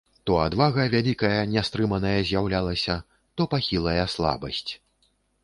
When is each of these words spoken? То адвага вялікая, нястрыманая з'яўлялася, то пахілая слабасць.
То 0.27 0.33
адвага 0.43 0.85
вялікая, 0.93 1.41
нястрыманая 1.55 2.15
з'яўлялася, 2.31 2.97
то 3.35 3.49
пахілая 3.53 4.09
слабасць. 4.17 4.67